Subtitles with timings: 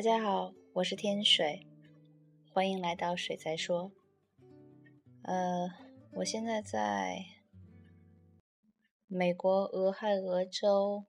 [0.00, 1.66] 大家好，我是天水，
[2.54, 3.92] 欢迎来到水在说。
[5.24, 5.68] 呃，
[6.12, 7.26] 我现在在
[9.06, 11.04] 美国俄亥俄州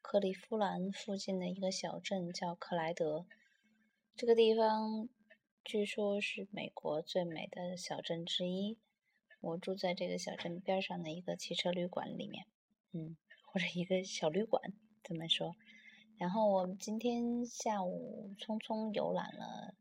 [0.00, 3.26] 克利夫兰附近的一个小镇，叫克莱德。
[4.14, 5.08] 这个地方
[5.64, 8.78] 据说是美国最美的小镇之一。
[9.40, 12.46] 我住在这个小镇边上的一个汽车旅馆里面，
[12.92, 15.56] 嗯，或者一个小旅馆，怎么说。
[16.18, 19.74] 然后我们今天下午匆匆游览了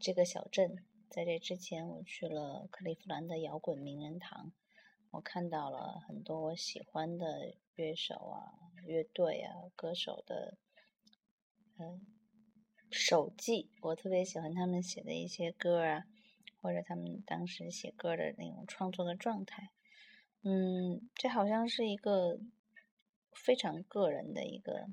[0.00, 4.52] 这个小镇，在这之前我去了克利夫兰的摇滚名人堂，
[5.12, 10.58] 我看到了很多我喜欢的乐手啊、乐队啊、歌手的
[11.78, 12.04] 嗯
[12.90, 16.06] 手记，我特别喜欢他们写的一些歌啊，
[16.60, 19.70] 或者他们当时写歌的那种创作的状态，
[20.42, 22.40] 嗯，这好像是一个
[23.30, 24.88] 非常个人的一个。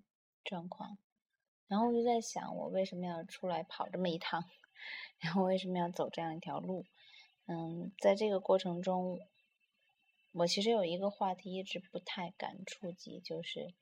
[0.49, 0.97] 状况，
[1.67, 4.43] 然后我就在想，我为什么要出来跑这么一趟？
[5.21, 6.85] 然后为什么要走这样一条路？
[7.45, 9.19] 嗯，在这个过程中，
[10.33, 13.75] 我其实有一个话题一直不太敢触及，就是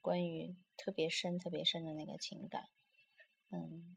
[0.00, 2.70] 关于特别深、特别深的那个情感。
[3.50, 3.96] 嗯，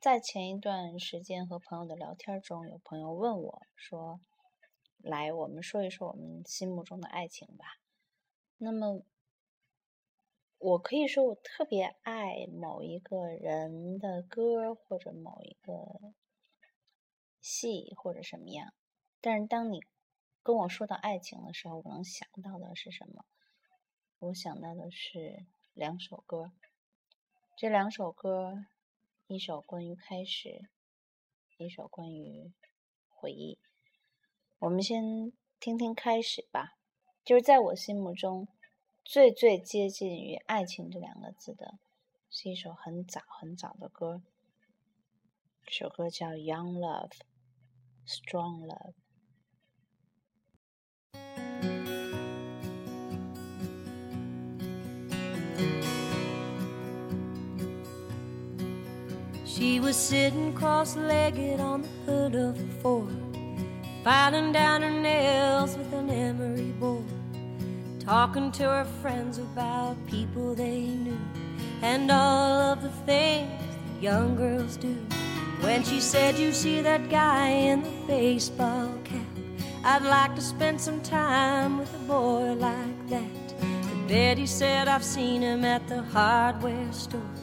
[0.00, 4.20] 在前一段时间和朋友的聊天中，有朋友问我说
[4.96, 7.78] ：“来，我们说一说我们心目中的爱情吧。”
[8.56, 9.02] 那么。
[10.58, 16.12] 我可以说我特别爱某一个人的歌，或者某一个
[17.40, 18.74] 戏，或者什么样。
[19.20, 19.84] 但是当你
[20.42, 23.24] 跟我说到爱情的时候，我能想到的是什么？
[24.18, 26.50] 我想到的是两首歌。
[27.56, 28.66] 这两首歌，
[29.28, 30.68] 一首关于开始，
[31.56, 32.52] 一首关于
[33.08, 33.60] 回忆。
[34.58, 36.74] 我们先听听开始吧。
[37.24, 38.48] 就是在我心目中。
[39.10, 41.78] 最最接近于爱情这两个字的，
[42.28, 44.20] 是一首很早很早的歌。
[45.64, 47.12] 这首歌叫《Young Love》
[48.06, 48.92] ，Strong Love。
[59.46, 63.08] She was sitting cross-legged on the hood of a Ford,
[64.04, 66.97] filing down her nails with an emery board.
[68.08, 71.20] Talking to her friends about people they knew
[71.82, 74.94] and all of the things that young girls do.
[75.60, 79.26] When she said, You see that guy in the baseball cap?
[79.84, 83.54] I'd like to spend some time with a boy like that.
[83.60, 87.34] But Betty said, I've seen him at the hardware store.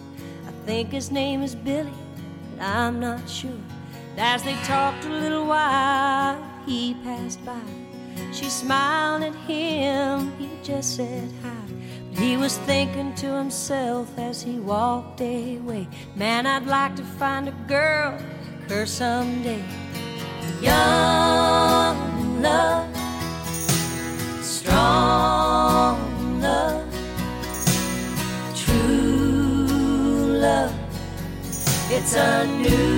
[0.48, 1.94] I think his name is Billy,
[2.58, 3.62] but I'm not sure.
[4.10, 7.62] And as they talked a little while, he passed by.
[8.32, 11.52] She smiled at him, he just said hi.
[12.10, 17.48] But he was thinking to himself as he walked away, Man, I'd like to find
[17.48, 18.18] a girl
[18.62, 19.64] like her someday.
[20.62, 22.88] Young love,
[24.44, 26.88] strong love,
[28.56, 30.74] true love.
[31.90, 32.95] It's a new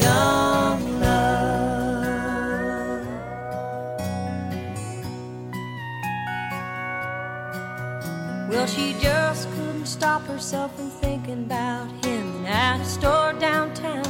[0.00, 1.38] young love.
[8.48, 12.46] Well, she just couldn't stop herself from thinking about him.
[12.46, 14.04] At a store downtown,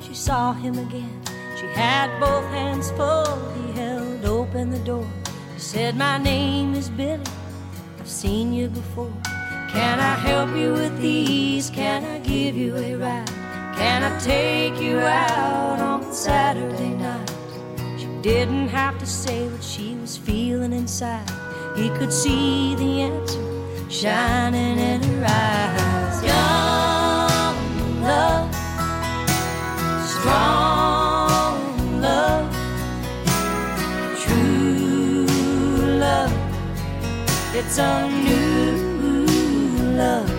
[0.00, 1.22] she saw him again.
[1.58, 5.06] She had both hands full, he held open the door.
[5.54, 7.24] He said, My name is Billy,
[7.98, 9.12] I've seen you before.
[9.70, 11.70] Can I help you with these?
[11.70, 13.41] Can I give you a ride?
[13.82, 17.28] Can I take you out on Saturday night?
[17.98, 21.28] She didn't have to say what she was feeling inside.
[21.74, 26.22] He could see the answer shining in her eyes.
[26.22, 28.54] Young love,
[30.14, 32.48] strong love,
[34.22, 35.26] true
[36.06, 36.32] love.
[37.52, 39.26] It's a new
[39.96, 40.31] love.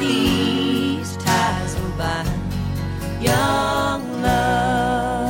[0.00, 2.28] These ties will bind
[3.22, 5.20] young love.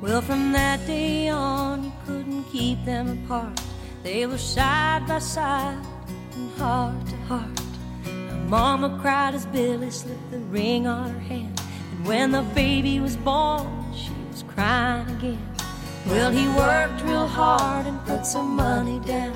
[0.00, 3.60] Well, from that day on, you couldn't keep them apart.
[4.02, 5.78] They were side by side
[6.34, 7.61] and heart to heart.
[8.52, 11.58] Mama cried as Billy slipped the ring on her hand.
[11.92, 15.42] And when the baby was born, she was crying again.
[16.06, 19.34] Well, he worked real hard and put some money down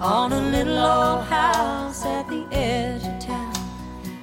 [0.00, 3.54] on a little old house at the edge of town.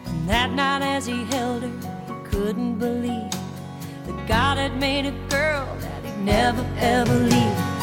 [0.08, 1.70] And that night, as he held her,
[2.08, 3.30] he couldn't believe
[4.08, 7.75] that God had made a girl that he'd never ever leave.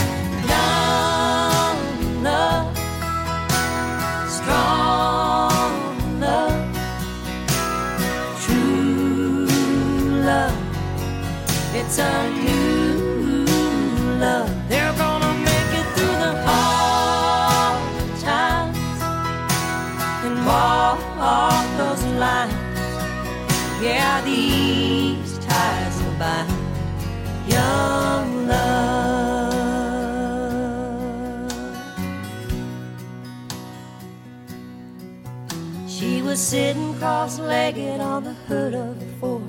[36.33, 39.43] Was sitting cross-legged on the hood of a Ford,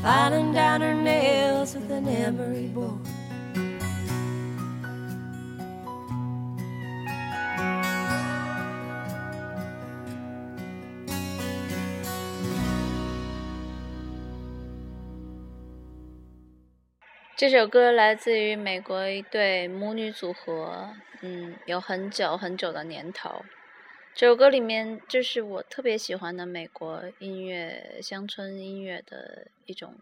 [0.00, 3.00] filing down her nails with an emery board.
[17.36, 20.90] 这首歌来自于美国一对母女组合，
[21.22, 23.44] 嗯，有很久很久的年头。
[24.12, 29.96] 这首歌里面就是我特别喜欢的美国音乐、乡村音乐的一种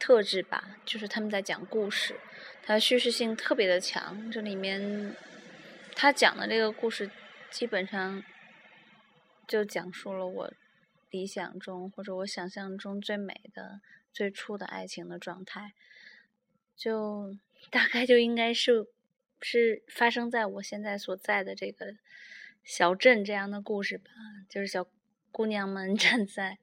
[0.00, 2.18] 特质吧，就是他们在讲故事，
[2.62, 4.30] 它叙事性特别的强。
[4.32, 5.14] 这里面
[5.94, 7.10] 他讲的这个故事，
[7.50, 8.24] 基本上
[9.46, 10.52] 就讲述了我
[11.10, 13.80] 理想中或者我想象中最美的
[14.12, 15.74] 最初的爱情的状态。
[16.74, 17.36] 就
[17.70, 18.86] 大概就应该是
[19.42, 21.94] 是发生在我现在所在的这个
[22.64, 24.10] 小镇这样的故事吧，
[24.48, 24.86] 就是小
[25.32, 26.58] 姑娘们 站在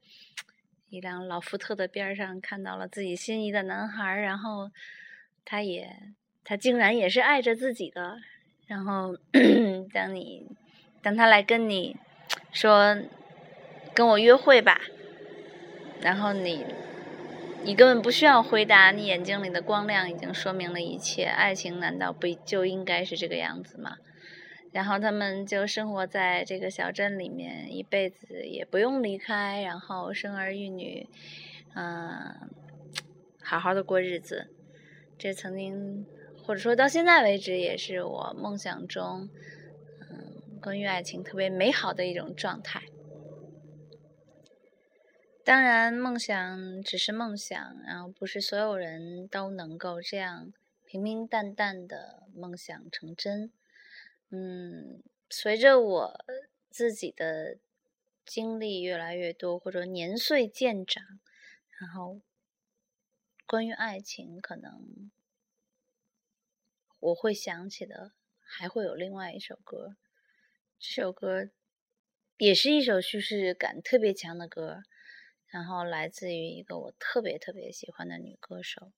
[0.88, 4.70] 一辆老福特的边上，看到了自己心仪的男孩，然后
[5.44, 5.90] 他也
[6.44, 8.18] 他竟然也是爱着自己的，
[8.66, 9.16] 然后
[9.92, 10.46] 当你
[11.02, 11.96] 当他来跟你
[12.52, 12.96] 说
[13.94, 14.80] 跟我约会吧，
[16.00, 16.64] 然后你。
[17.64, 21.24] 你根本不需要回答，你眼睛里的光亮已经说明了一切。
[21.24, 23.96] 爱情难道不就应该是这个样子吗？
[24.70, 31.08] 然后他们就生活在这个小镇里面，一辈子也不用离开，然后生儿育女，
[31.74, 32.50] 嗯，
[33.42, 34.50] 好好的过日子。
[35.16, 36.06] 这曾经
[36.44, 39.28] 或者说到现在为止，也是我梦想中，
[40.00, 42.82] 嗯，关于爱情特别美好的一种状态。
[45.44, 50.52] 当然，梦想只是梦想，然后不是所有人都能够这样
[50.84, 53.50] 平平淡淡的梦想成真。
[54.30, 56.24] 嗯，随着我
[56.68, 57.58] 自己的
[58.26, 61.18] 经历越来越多，或者年岁渐长，
[61.78, 62.20] 然后
[63.46, 65.10] 关于爱情，可能
[67.00, 69.96] 我会想起的还会有另外一首歌。
[70.78, 71.48] 这首歌
[72.36, 74.82] 也是一首叙事感特别强的歌。
[75.46, 78.92] 然后来自于一个我特别特别喜欢的女歌手。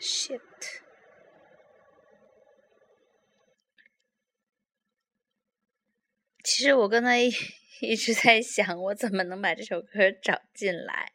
[0.00, 0.87] Shit！
[6.58, 7.30] 其实我刚才一
[7.94, 11.12] 直在想，我怎么能把这首歌找进来，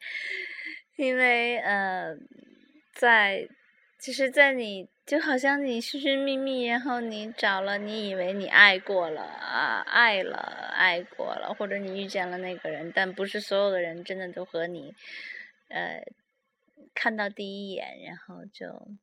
[0.95, 2.15] 因为呃，
[2.93, 3.49] 在
[3.99, 4.87] 就是在你。
[5.05, 10.37] 就好像你寻寻觅觅，然后你找了，你以为你爱过了啊，爱了，
[10.73, 14.95] 爱过了，或者你遇见了那个人，但不是所有的人真的都和你，
[15.67, 16.01] 呃，
[16.95, 18.93] 看到第一眼，然后就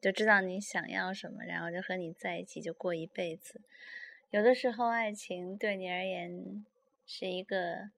[0.00, 3.60] 就知道你想要什么，然后就和你在一起，就过一辈子。
[4.30, 6.66] 有的时候，爱情对你而言
[7.06, 7.90] 是一个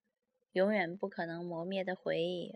[0.52, 2.54] 永远不可能磨灭的回忆。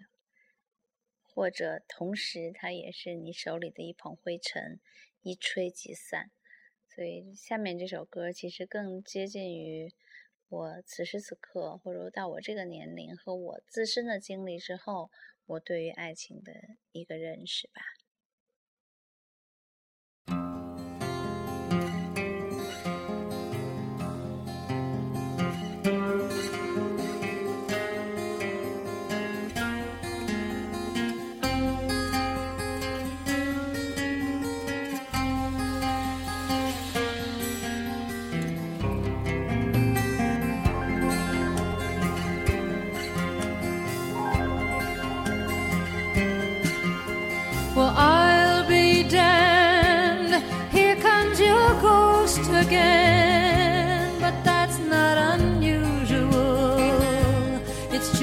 [1.23, 4.79] 或者同时，它也是你手里的一捧灰尘，
[5.23, 6.31] 一吹即散。
[6.87, 9.95] 所以下面这首歌其实更接近于
[10.51, 15.11] 我此时此刻，或者到我这个年龄和我自身的经历之后，
[15.47, 16.53] 我对于爱情的
[16.93, 17.81] 一个认识吧。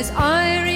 [0.00, 0.69] As I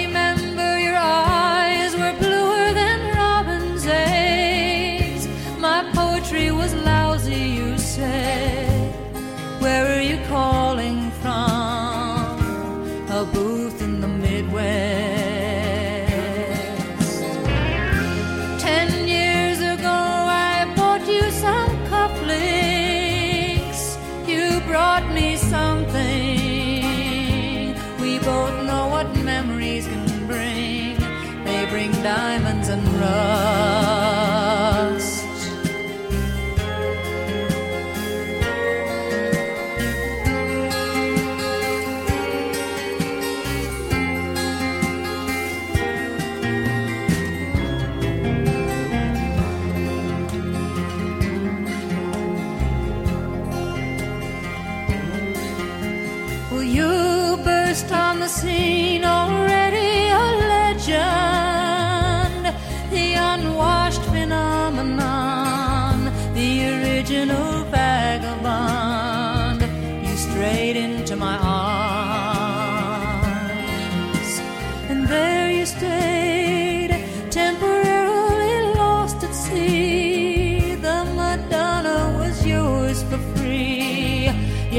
[56.51, 59.05] Will you burst on the scene?
[59.05, 59.24] Oh,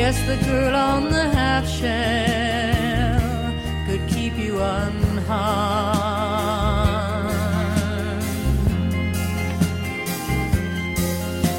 [0.08, 3.18] Yes, the girl on the half shell
[3.88, 5.34] could keep you unharmed.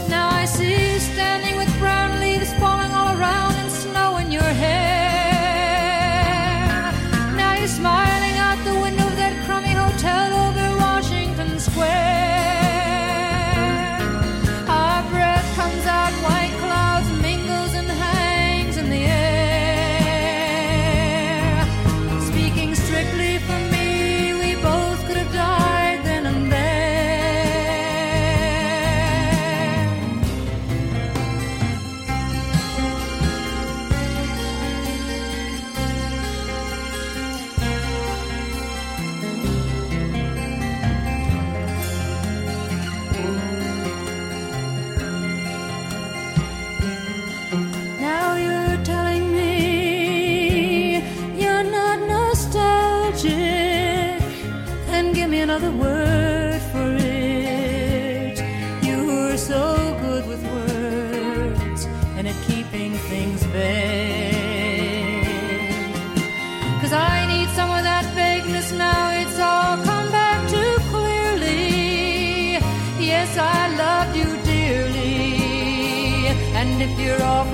[0.09, 4.53] Now I see you standing with brown leaves falling all around and snow in your
[4.63, 4.93] hair.
[7.35, 11.97] Now you're smiling out the window of that crummy hotel over Washington Square.
[14.69, 17.11] Our breath comes out, white clouds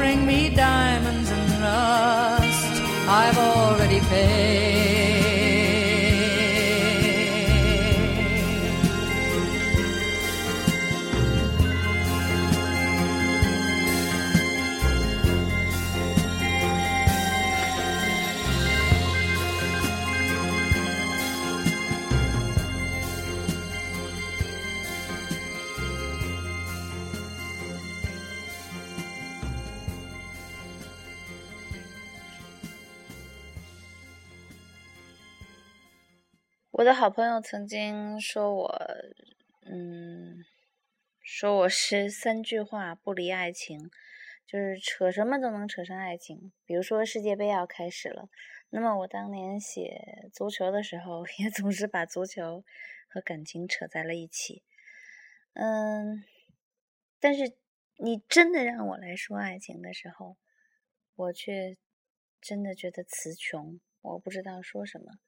[0.03, 4.82] you're me diamonds and rust, I've already paid.
[36.83, 38.87] 我的好朋友曾经说我，
[39.67, 40.45] 嗯，
[41.21, 43.89] 说我是三句话不离爱情，
[44.45, 46.53] 就是扯什么都能扯上爱情。
[46.65, 48.29] 比如说世界杯要开始了，
[48.71, 52.65] 那么我当年写足球的时候， 也总是把足球
[53.07, 54.65] 和感情扯在了一起。
[55.53, 56.25] 嗯，
[57.21, 57.53] 但是
[57.99, 60.37] 你真的让我来说爱情的时候，
[61.15, 61.77] 我却
[62.41, 65.21] 真的觉得词穷，我不知道说什么。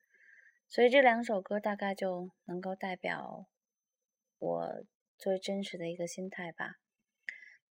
[0.68, 3.46] 所以这两首歌大概就能够代表
[4.38, 4.84] 我
[5.16, 6.76] 最真实的一个心态吧。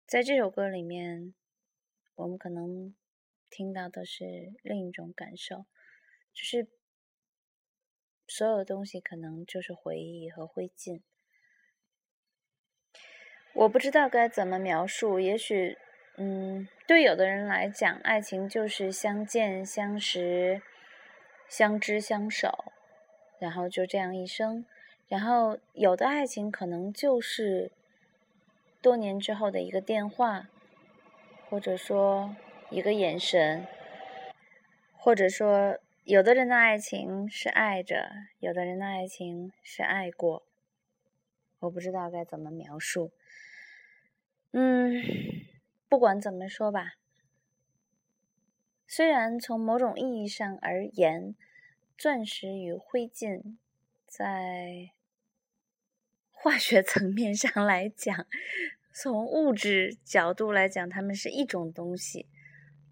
[0.05, 1.33] 在这首歌里面，
[2.15, 2.95] 我们可能
[3.49, 5.65] 听到的是另一种感受，
[6.33, 6.67] 就是
[8.27, 11.01] 所有的东西可能就是回忆和灰烬。
[13.53, 15.77] 我不知道该怎么描述，也许
[16.17, 20.61] 嗯，对有的人来讲，爱情就是相见、相识、
[21.47, 22.73] 相知、相守，
[23.43, 24.65] 然后就这样一生。
[25.09, 27.73] 然后有的爱情可能就是
[28.81, 30.47] 多年之后的一个电话，
[31.49, 32.37] 或者说
[32.69, 33.67] 一个眼神，
[34.93, 38.09] 或者说有的人的爱情是爱着，
[38.39, 40.43] 有的人的爱情是爱过。
[41.59, 43.11] 我不知道该怎么描述。
[44.51, 45.03] 嗯。
[45.89, 46.93] 不管怎么说吧，
[48.87, 51.35] 虽然从某种意义上而言，
[51.97, 53.55] 钻石与灰烬
[54.07, 54.89] 在
[56.31, 58.27] 化学 层面上来讲，
[58.91, 62.27] 从物质角度来讲，它们是一种东西，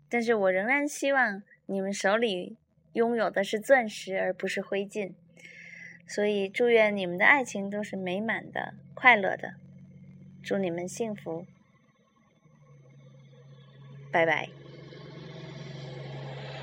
[0.10, 2.58] 但是我仍然希望你们手里
[2.94, 5.14] 拥有的是钻石，而不是灰烬。
[6.08, 9.56] 所以，祝愿你们的爱情都是美满的、快乐的，
[10.44, 11.46] 祝你们幸福。
[14.12, 14.61] 拜拜。